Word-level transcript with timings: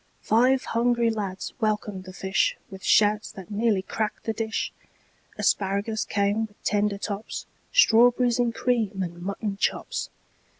Five 0.23 0.63
hungry 0.65 1.11
lads 1.11 1.53
welcomed 1.59 2.05
the 2.05 2.11
fishWith 2.11 2.81
shouts 2.81 3.31
that 3.33 3.51
nearly 3.51 3.83
cracked 3.83 4.23
the 4.23 4.33
dish; 4.33 4.73
Asparagus 5.37 6.05
came 6.05 6.47
with 6.47 6.63
tender 6.63 6.97
tops, 6.97 7.45
Strawberries 7.71 8.39
in 8.39 8.51
cream, 8.51 9.03
and 9.03 9.21
mutton 9.21 9.57
chops. 9.57 10.09